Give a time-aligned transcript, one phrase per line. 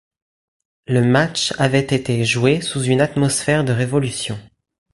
[0.87, 4.39] Le match avait été joué sous une atmosphère de révolution.